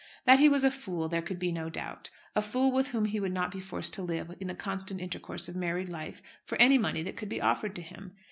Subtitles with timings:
[0.25, 3.19] That he was a fool there could be no doubt, a fool with whom he
[3.19, 6.79] would not be forced to live in the constant intercourse of married life for any
[6.79, 8.15] money that could be offered to him.